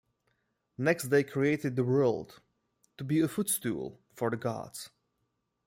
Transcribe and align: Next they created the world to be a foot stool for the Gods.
Next 0.79 1.09
they 1.11 1.23
created 1.23 1.75
the 1.75 1.83
world 1.83 2.41
to 2.97 3.03
be 3.03 3.19
a 3.19 3.27
foot 3.27 3.49
stool 3.51 3.99
for 4.15 4.31
the 4.31 4.35
Gods. 4.37 4.89